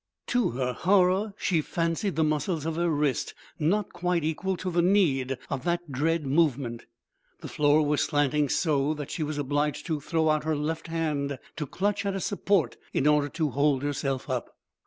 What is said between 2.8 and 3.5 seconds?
wrist